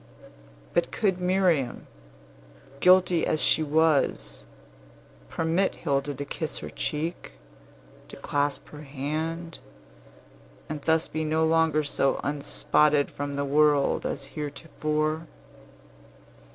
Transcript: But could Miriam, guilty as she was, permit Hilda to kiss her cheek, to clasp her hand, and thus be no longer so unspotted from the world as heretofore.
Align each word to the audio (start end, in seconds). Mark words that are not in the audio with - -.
But 0.73 0.91
could 0.91 1.21
Miriam, 1.21 1.85
guilty 2.79 3.23
as 3.27 3.39
she 3.39 3.61
was, 3.61 4.45
permit 5.29 5.75
Hilda 5.75 6.15
to 6.15 6.25
kiss 6.25 6.57
her 6.57 6.71
cheek, 6.71 7.33
to 8.07 8.15
clasp 8.15 8.69
her 8.69 8.81
hand, 8.81 9.59
and 10.67 10.81
thus 10.81 11.07
be 11.07 11.23
no 11.23 11.45
longer 11.45 11.83
so 11.83 12.19
unspotted 12.23 13.11
from 13.11 13.35
the 13.35 13.45
world 13.45 14.03
as 14.03 14.25
heretofore. 14.33 15.27